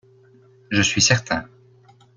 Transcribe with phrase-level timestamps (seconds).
[0.71, 1.47] Je suis certain.